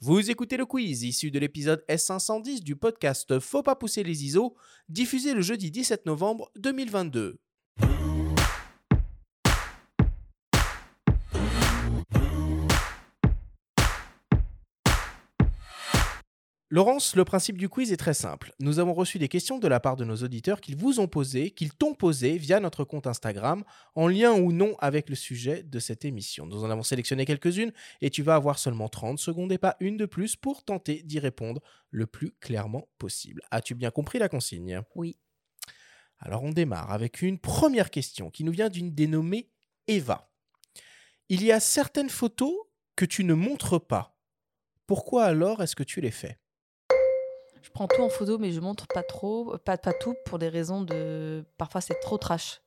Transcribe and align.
Vous 0.00 0.30
écoutez 0.30 0.56
le 0.56 0.64
quiz 0.64 1.02
issu 1.02 1.32
de 1.32 1.40
l'épisode 1.40 1.84
S510 1.88 2.62
du 2.62 2.76
podcast 2.76 3.40
Faut 3.40 3.64
pas 3.64 3.74
pousser 3.74 4.04
les 4.04 4.24
ISO, 4.24 4.54
diffusé 4.88 5.34
le 5.34 5.40
jeudi 5.40 5.72
17 5.72 6.06
novembre 6.06 6.52
2022. 6.54 7.40
Laurence, 16.70 17.16
le 17.16 17.24
principe 17.24 17.56
du 17.56 17.70
quiz 17.70 17.92
est 17.92 17.96
très 17.96 18.12
simple. 18.12 18.52
Nous 18.60 18.78
avons 18.78 18.92
reçu 18.92 19.18
des 19.18 19.28
questions 19.28 19.58
de 19.58 19.66
la 19.66 19.80
part 19.80 19.96
de 19.96 20.04
nos 20.04 20.16
auditeurs 20.16 20.60
qu'ils 20.60 20.76
vous 20.76 21.00
ont 21.00 21.08
posées, 21.08 21.50
qu'ils 21.50 21.72
t'ont 21.72 21.94
posées 21.94 22.36
via 22.36 22.60
notre 22.60 22.84
compte 22.84 23.06
Instagram, 23.06 23.64
en 23.94 24.06
lien 24.06 24.34
ou 24.34 24.52
non 24.52 24.76
avec 24.78 25.08
le 25.08 25.14
sujet 25.14 25.62
de 25.62 25.78
cette 25.78 26.04
émission. 26.04 26.44
Nous 26.44 26.64
en 26.64 26.70
avons 26.70 26.82
sélectionné 26.82 27.24
quelques-unes 27.24 27.72
et 28.02 28.10
tu 28.10 28.22
vas 28.22 28.34
avoir 28.34 28.58
seulement 28.58 28.90
30 28.90 29.18
secondes 29.18 29.50
et 29.50 29.56
pas 29.56 29.78
une 29.80 29.96
de 29.96 30.04
plus 30.04 30.36
pour 30.36 30.62
tenter 30.62 31.02
d'y 31.04 31.18
répondre 31.18 31.62
le 31.90 32.06
plus 32.06 32.32
clairement 32.32 32.86
possible. 32.98 33.40
As-tu 33.50 33.74
bien 33.74 33.90
compris 33.90 34.18
la 34.18 34.28
consigne? 34.28 34.82
Oui. 34.94 35.16
Alors 36.18 36.42
on 36.42 36.50
démarre 36.50 36.92
avec 36.92 37.22
une 37.22 37.38
première 37.38 37.90
question 37.90 38.30
qui 38.30 38.44
nous 38.44 38.52
vient 38.52 38.68
d'une 38.68 38.94
dénommée 38.94 39.48
Eva. 39.86 40.30
Il 41.30 41.42
y 41.42 41.50
a 41.50 41.60
certaines 41.60 42.10
photos 42.10 42.52
que 42.94 43.06
tu 43.06 43.24
ne 43.24 43.32
montres 43.32 43.80
pas. 43.80 44.18
Pourquoi 44.86 45.24
alors 45.24 45.62
est-ce 45.62 45.74
que 45.74 45.82
tu 45.82 46.02
les 46.02 46.10
fais? 46.10 46.38
Je 47.62 47.70
prends 47.70 47.86
tout 47.88 48.02
en 48.02 48.08
photo, 48.08 48.38
mais 48.38 48.52
je 48.52 48.60
montre 48.60 48.86
pas 48.88 49.02
trop, 49.02 49.56
pas, 49.58 49.76
pas 49.76 49.92
tout 49.92 50.14
pour 50.24 50.38
des 50.38 50.48
raisons 50.48 50.82
de. 50.82 51.44
Parfois, 51.56 51.80
c'est 51.80 51.98
trop 52.00 52.18
trash. 52.18 52.60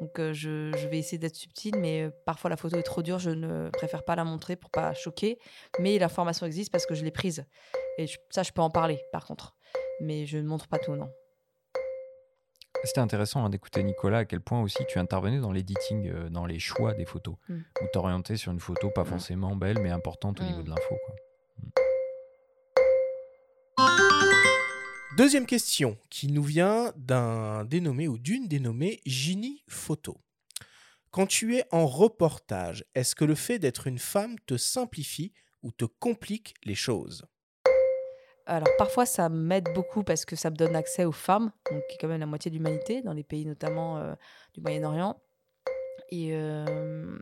Donc, 0.00 0.18
euh, 0.18 0.32
je, 0.32 0.72
je 0.78 0.88
vais 0.88 0.96
essayer 0.98 1.18
d'être 1.18 1.36
subtile, 1.36 1.76
mais 1.78 2.04
euh, 2.04 2.10
parfois 2.24 2.48
la 2.48 2.56
photo 2.56 2.76
est 2.78 2.82
trop 2.82 3.02
dure. 3.02 3.18
Je 3.18 3.30
ne 3.30 3.68
préfère 3.70 4.02
pas 4.02 4.16
la 4.16 4.24
montrer 4.24 4.56
pour 4.56 4.70
pas 4.70 4.94
choquer. 4.94 5.38
Mais 5.78 5.98
l'information 5.98 6.46
existe 6.46 6.72
parce 6.72 6.86
que 6.86 6.94
je 6.94 7.04
l'ai 7.04 7.10
prise. 7.10 7.44
Et 7.98 8.06
je- 8.06 8.18
ça, 8.30 8.42
je 8.42 8.50
peux 8.52 8.62
en 8.62 8.70
parler, 8.70 8.98
par 9.12 9.26
contre. 9.26 9.54
Mais 10.00 10.24
je 10.24 10.38
ne 10.38 10.44
montre 10.48 10.68
pas 10.68 10.78
tout, 10.78 10.96
non. 10.96 11.10
C'était 12.84 13.00
intéressant 13.00 13.44
hein, 13.44 13.50
d'écouter 13.50 13.82
Nicolas 13.82 14.18
à 14.18 14.24
quel 14.24 14.40
point 14.40 14.62
aussi 14.62 14.78
tu 14.88 14.98
intervenais 14.98 15.38
dans 15.38 15.52
l'editing, 15.52 16.08
euh, 16.08 16.30
dans 16.30 16.46
les 16.46 16.58
choix 16.58 16.94
des 16.94 17.04
photos, 17.04 17.34
Mm. 17.50 17.58
où 17.82 17.86
t'orientais 17.92 18.36
sur 18.38 18.52
une 18.52 18.60
photo 18.60 18.88
pas 18.90 19.04
forcément 19.04 19.54
belle 19.54 19.78
mais 19.80 19.90
importante 19.90 20.40
au 20.40 20.44
niveau 20.44 20.60
Mm. 20.60 20.64
de 20.64 20.70
l'info. 20.70 20.96
quoi. 21.04 21.14
Deuxième 25.16 25.46
question 25.46 25.98
qui 26.08 26.28
nous 26.28 26.42
vient 26.44 26.92
d'un 26.96 27.64
dénommé 27.64 28.06
ou 28.06 28.16
d'une 28.16 28.46
dénommée 28.46 29.00
Ginny 29.04 29.64
Photo. 29.66 30.16
Quand 31.10 31.26
tu 31.26 31.56
es 31.56 31.64
en 31.72 31.88
reportage, 31.88 32.84
est-ce 32.94 33.16
que 33.16 33.24
le 33.24 33.34
fait 33.34 33.58
d'être 33.58 33.88
une 33.88 33.98
femme 33.98 34.36
te 34.46 34.56
simplifie 34.56 35.32
ou 35.64 35.72
te 35.72 35.84
complique 35.84 36.54
les 36.64 36.76
choses? 36.76 37.26
Alors, 38.46 38.68
parfois, 38.78 39.04
ça 39.04 39.28
m'aide 39.28 39.68
beaucoup 39.74 40.04
parce 40.04 40.24
que 40.24 40.36
ça 40.36 40.48
me 40.48 40.56
donne 40.56 40.76
accès 40.76 41.04
aux 41.04 41.12
femmes, 41.12 41.50
qui 41.68 41.74
est 41.74 41.98
quand 42.00 42.08
même 42.08 42.20
la 42.20 42.26
moitié 42.26 42.50
de 42.52 42.56
l'humanité, 42.56 43.02
dans 43.02 43.12
les 43.12 43.24
pays 43.24 43.46
notamment 43.46 43.98
euh, 43.98 44.14
du 44.54 44.60
Moyen-Orient. 44.60 45.20
Et 46.12 46.30
euh, 46.34 47.18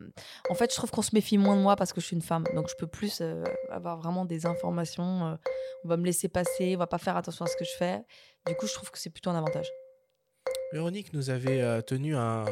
en 0.49 0.55
fait, 0.55 0.71
je 0.71 0.77
trouve 0.77 0.91
qu'on 0.91 1.03
se 1.03 1.15
méfie 1.15 1.37
moins 1.39 1.57
de 1.57 1.61
moi 1.63 1.77
parce 1.77 1.93
que 1.93 2.01
je 2.01 2.07
suis 2.07 2.17
une 2.17 2.23
femme. 2.23 2.45
Donc, 2.55 2.69
je 2.71 2.75
peux 2.75 2.87
plus 2.87 3.19
euh, 3.21 3.45
avoir 3.71 3.99
vraiment 3.99 4.25
des 4.25 4.47
informations. 4.47 5.27
euh, 5.27 5.35
on 5.85 5.89
va 5.89 5.97
me 5.97 6.05
laisser 6.07 6.29
passer, 6.29 6.75
on 6.75 6.79
va 6.79 6.87
pas 6.87 6.99
faire 6.99 7.17
attention 7.17 7.45
à 7.45 7.49
ce 7.49 7.57
que 7.57 7.65
je 7.65 7.75
fais. 7.77 8.01
Du 8.47 8.55
coup, 8.55 8.67
je 8.67 8.73
trouve 8.75 8.91
que 8.91 8.99
c'est 8.99 9.11
plutôt 9.11 9.31
un 9.31 9.37
avantage. 9.37 9.69
Véronique 10.73 11.13
nous 11.13 11.31
avait 11.31 11.61
euh, 11.63 11.81
tenu 11.83 12.17
un, 12.17 12.45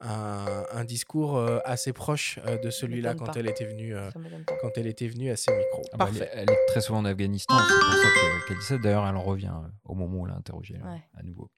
un- 0.00 0.64
un 0.70 0.84
discours 0.84 1.36
euh, 1.36 1.58
assez 1.64 1.92
proche 1.92 2.38
euh, 2.46 2.58
de 2.58 2.70
celui-là 2.70 3.14
quand 3.14 3.26
pas. 3.26 3.32
elle 3.36 3.48
était 3.48 3.64
venue. 3.66 3.96
euh, 3.96 4.10
quand 4.60 4.76
elle 4.76 4.86
était 4.86 5.08
venue 5.08 5.30
à 5.30 5.36
ses 5.36 5.54
micros. 5.56 5.82
Ah 5.92 5.96
bah, 5.96 6.08
elle, 6.14 6.22
est- 6.22 6.30
elle 6.32 6.50
est 6.50 6.66
très 6.68 6.80
souvent 6.80 6.98
en 7.00 7.04
Afghanistan, 7.04 7.54
c'est 7.58 7.74
pour 7.74 7.92
ça 7.94 8.08
que- 8.08 8.48
qu'elle 8.48 8.58
dit 8.58 8.64
ça. 8.64 8.78
D'ailleurs, 8.78 9.06
elle 9.06 9.16
en 9.16 9.22
revient 9.22 9.52
euh, 9.54 9.68
au 9.84 9.94
moment 9.94 10.18
où 10.18 10.22
on 10.22 10.24
l'a 10.26 10.34
interrogée 10.34 10.74
Ouais. 10.84 11.02
à 11.18 11.22
nouveau. 11.22 11.50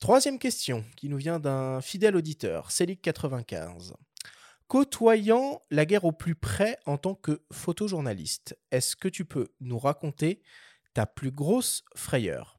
Troisième 0.00 0.38
question 0.38 0.84
qui 0.96 1.08
nous 1.10 1.18
vient 1.18 1.38
d'un 1.38 1.80
fidèle 1.82 2.16
auditeur, 2.16 2.70
Célic95. 2.70 3.92
Côtoyant 4.66 5.60
la 5.70 5.84
guerre 5.84 6.04
au 6.04 6.12
plus 6.12 6.34
près 6.34 6.78
en 6.86 6.96
tant 6.96 7.14
que 7.14 7.42
photojournaliste, 7.52 8.56
est-ce 8.70 8.96
que 8.96 9.08
tu 9.08 9.24
peux 9.24 9.48
nous 9.60 9.78
raconter 9.78 10.40
ta 10.94 11.04
plus 11.06 11.30
grosse 11.30 11.82
frayeur? 11.94 12.56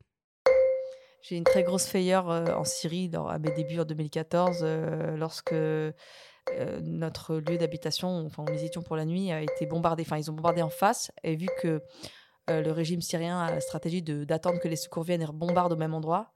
J'ai 1.23 1.37
une 1.37 1.43
très 1.43 1.63
grosse 1.63 1.85
frayeur 1.87 2.29
euh, 2.29 2.45
en 2.53 2.63
Syrie 2.63 3.07
dans- 3.09 3.27
à 3.27 3.37
mes 3.39 3.51
débuts 3.51 3.79
en 3.79 3.85
2014, 3.85 4.59
euh, 4.61 5.15
lorsque 5.17 5.53
euh, 5.53 5.91
notre 6.83 7.35
lieu 7.37 7.57
d'habitation, 7.57 8.25
enfin 8.25 8.43
où 8.43 8.51
nous 8.51 8.63
étions 8.63 8.81
pour 8.81 8.95
la 8.95 9.05
nuit, 9.05 9.31
a 9.31 9.41
été 9.41 9.65
bombardé. 9.65 10.03
Enfin, 10.03 10.17
ils 10.17 10.29
ont 10.29 10.33
bombardé 10.33 10.61
en 10.63 10.69
face. 10.69 11.11
Et 11.23 11.35
vu 11.35 11.47
que 11.61 11.81
euh, 12.49 12.61
le 12.61 12.71
régime 12.71 13.01
syrien 13.01 13.39
a 13.39 13.51
la 13.51 13.61
stratégie 13.61 14.01
d'attendre 14.01 14.59
que 14.59 14.67
les 14.67 14.75
secours 14.75 15.03
viennent 15.03 15.21
et 15.21 15.27
bombardent 15.27 15.73
au 15.73 15.77
même 15.77 15.93
endroit, 15.93 16.33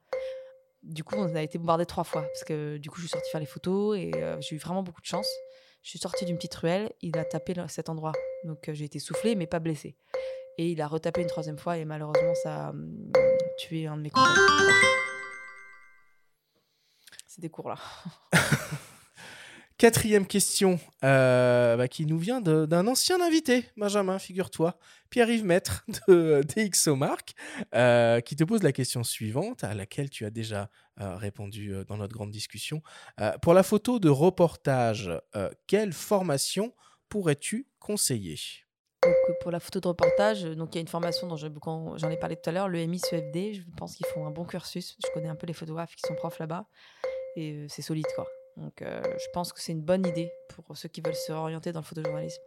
du 0.86 1.04
coup, 1.04 1.16
on 1.18 1.36
a 1.36 1.42
été 1.42 1.58
bombardé 1.58 1.86
trois 1.86 2.04
fois. 2.04 2.22
Parce 2.22 2.44
que 2.44 2.78
du 2.78 2.90
coup, 2.90 2.98
je 2.98 3.08
suis 3.08 3.10
sortie 3.10 3.30
faire 3.30 3.40
les 3.40 3.46
photos 3.46 3.98
et 3.98 4.12
euh, 4.16 4.40
j'ai 4.40 4.56
eu 4.56 4.60
vraiment 4.60 4.84
beaucoup 4.84 5.02
de 5.02 5.06
chance. 5.06 5.28
Je 5.82 5.90
suis 5.90 6.00
sortie 6.00 6.26
d'une 6.26 6.38
petite 6.38 6.56
ruelle, 6.56 6.92
il 7.02 7.18
a 7.18 7.26
tapé 7.26 7.54
cet 7.68 7.90
endroit. 7.90 8.14
Donc, 8.44 8.70
euh, 8.70 8.74
j'ai 8.74 8.86
été 8.86 9.00
soufflée, 9.00 9.36
mais 9.36 9.46
pas 9.46 9.60
blessée. 9.60 9.96
Et 10.58 10.70
il 10.70 10.82
a 10.82 10.88
retapé 10.88 11.22
une 11.22 11.28
troisième 11.28 11.58
fois 11.58 11.78
et 11.78 11.86
malheureusement, 11.86 12.34
ça 12.36 12.68
a 12.68 12.70
hum, 12.70 13.12
tué 13.58 13.88
un 13.88 13.98
de 13.98 14.02
mes 14.04 14.10
contacts. 14.10 14.40
C'est 17.28 17.42
des 17.42 17.50
cours 17.50 17.70
là. 17.70 17.78
Quatrième 19.78 20.26
question 20.26 20.80
euh, 21.04 21.76
bah, 21.76 21.90
qui 21.90 22.06
nous 22.06 22.18
vient 22.18 22.40
d'un 22.40 22.88
ancien 22.88 23.20
invité, 23.20 23.66
Benjamin, 23.76 24.20
figure-toi, 24.20 24.78
Pierre-Yves 25.10 25.44
Maître 25.44 25.84
de 26.08 26.44
DxOMark, 26.48 27.34
euh, 27.74 28.22
qui 28.22 28.38
te 28.38 28.46
pose 28.46 28.64
la 28.64 28.72
question 28.72 29.04
suivante, 29.04 29.66
à 29.66 29.74
laquelle 29.74 30.10
tu 30.10 30.24
as 30.24 30.30
déjà 30.30 30.70
euh, 31.02 31.18
répondu 31.18 31.74
dans 31.90 31.98
notre 31.98 32.14
grande 32.14 32.32
discussion. 32.32 32.82
Pour 33.42 33.54
la 33.54 33.64
photo 33.64 34.00
de 34.00 34.08
reportage, 34.08 35.12
quelle 35.68 35.92
formation 35.92 36.74
pourrais-tu 37.10 37.68
conseiller? 37.80 38.40
Pour 39.42 39.52
la 39.52 39.60
photo 39.60 39.82
de 39.82 39.88
reportage, 39.90 40.44
donc 40.44 40.74
il 40.74 40.76
y 40.76 40.80
a 40.80 40.82
une 40.82 40.88
formation 40.88 41.28
dont 41.28 41.36
j'en 41.36 42.10
ai 42.10 42.18
parlé 42.18 42.38
tout 42.38 42.50
à 42.50 42.54
l'heure, 42.54 42.70
le 42.70 42.86
MICEFD. 42.86 43.56
Je 43.56 43.62
pense 43.76 43.96
qu'ils 43.96 44.08
font 44.08 44.26
un 44.26 44.32
bon 44.32 44.46
cursus. 44.46 44.96
Je 45.06 45.12
connais 45.14 45.30
un 45.30 45.36
peu 45.36 45.48
les 45.48 45.54
photographes 45.54 45.96
qui 45.96 46.08
sont 46.08 46.16
profs 46.16 46.40
là-bas 46.40 46.66
et 47.36 47.66
c'est 47.68 47.82
solide 47.82 48.08
quoi. 48.16 48.26
Donc 48.58 48.82
euh, 48.82 49.02
je 49.18 49.26
pense 49.34 49.52
que 49.54 49.60
c'est 49.62 49.74
une 49.74 49.82
bonne 49.82 50.06
idée 50.08 50.32
pour 50.56 50.78
ceux 50.78 50.88
qui 50.90 51.02
veulent 51.02 51.16
se 51.16 51.32
orienter 51.34 51.72
dans 51.72 51.82
le 51.82 51.86
photojournalisme. 51.86 52.42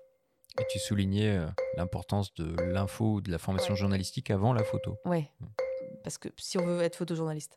Et 0.61 0.65
tu 0.71 0.79
soulignais 0.79 1.37
euh, 1.37 1.47
l'importance 1.77 2.33
de 2.35 2.57
l'info 2.63 3.15
ou 3.15 3.21
de 3.21 3.31
la 3.31 3.39
formation 3.39 3.75
Ouais. 3.75 3.79
journalistique 3.81 4.31
avant 4.31 4.53
la 4.55 4.65
photo. 4.65 4.97
Ouais. 5.05 5.31
Parce 6.03 6.17
que 6.19 6.29
si 6.37 6.59
on 6.59 6.65
veut 6.67 6.83
être 6.83 6.97
photojournaliste. 6.97 7.57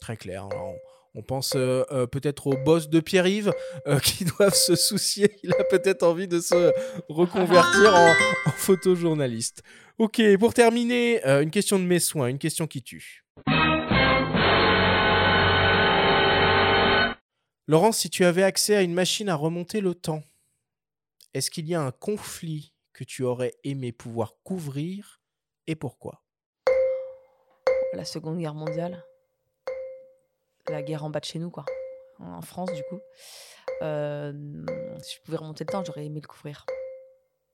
Très 0.00 0.16
clair. 0.16 0.46
Alors, 0.46 0.74
on, 1.14 1.18
on 1.20 1.22
pense 1.22 1.52
euh, 1.56 1.84
euh, 1.90 2.06
peut-être 2.06 2.46
au 2.46 2.56
boss 2.64 2.88
de 2.88 3.00
Pierre-Yves 3.00 3.52
euh, 3.86 3.98
qui 4.02 4.24
doivent 4.24 4.54
se 4.54 4.76
soucier. 4.76 5.36
Il 5.42 5.52
a 5.52 5.64
peut-être 5.64 6.02
envie 6.04 6.26
de 6.28 6.40
se 6.40 6.72
reconvertir 7.08 7.94
en, 7.94 8.08
en 8.46 8.50
photojournaliste. 8.52 9.62
Ok, 9.98 10.22
pour 10.38 10.54
terminer, 10.54 11.24
euh, 11.26 11.42
une 11.42 11.50
question 11.50 11.78
de 11.78 11.84
mes 11.84 12.00
soins, 12.00 12.28
une 12.28 12.38
question 12.38 12.66
qui 12.66 12.82
tue. 12.82 13.24
Laurence, 17.70 17.98
si 17.98 18.10
tu 18.10 18.24
avais 18.24 18.42
accès 18.42 18.74
à 18.74 18.82
une 18.82 18.92
machine 18.92 19.28
à 19.28 19.36
remonter 19.36 19.80
le 19.80 19.94
temps, 19.94 20.24
est-ce 21.34 21.52
qu'il 21.52 21.68
y 21.68 21.74
a 21.76 21.80
un 21.80 21.92
conflit 21.92 22.74
que 22.92 23.04
tu 23.04 23.22
aurais 23.22 23.54
aimé 23.62 23.92
pouvoir 23.92 24.34
couvrir 24.42 25.20
et 25.68 25.76
pourquoi? 25.76 26.24
La 27.92 28.04
Seconde 28.04 28.40
Guerre 28.40 28.56
mondiale, 28.56 29.04
la 30.68 30.82
guerre 30.82 31.04
en 31.04 31.10
bas 31.10 31.20
de 31.20 31.26
chez 31.26 31.38
nous 31.38 31.52
quoi, 31.52 31.64
en 32.18 32.42
France 32.42 32.72
du 32.72 32.82
coup. 32.88 32.98
Euh, 33.82 34.32
si 35.00 35.18
je 35.18 35.22
pouvais 35.22 35.36
remonter 35.36 35.62
le 35.62 35.70
temps, 35.70 35.84
j'aurais 35.84 36.06
aimé 36.06 36.18
le 36.20 36.26
couvrir. 36.26 36.66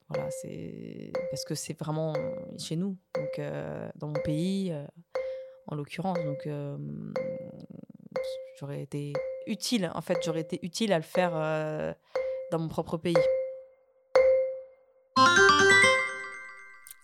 Voilà, 0.09 0.31
c'est 0.31 1.13
parce 1.31 1.45
que 1.45 1.55
c'est 1.55 1.79
vraiment 1.79 2.15
chez 2.59 2.77
nous, 2.77 2.97
euh, 3.39 3.91
dans 3.97 4.07
mon 4.07 4.23
pays, 4.25 4.73
euh, 4.73 4.87
en 5.67 5.75
l'occurrence. 5.75 6.21
Donc 6.25 6.49
j'aurais 8.59 8.81
été 8.81 9.13
utile, 9.47 9.91
en 9.95 10.01
fait, 10.01 10.19
j'aurais 10.25 10.41
été 10.41 10.59
utile 10.63 10.93
à 10.93 10.97
le 10.99 11.03
faire 11.05 11.33
euh, 11.35 11.93
dans 12.51 12.59
mon 12.59 12.69
propre 12.69 12.97
pays. 12.97 13.15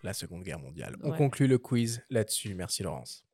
La 0.02 0.12
Seconde 0.12 0.42
Guerre 0.42 0.58
mondiale. 0.58 0.96
On 1.02 1.12
Ouais. 1.12 1.16
conclut 1.18 1.46
le 1.46 1.58
quiz 1.58 2.02
là-dessus. 2.10 2.54
Merci 2.54 2.82
Laurence. 2.82 3.24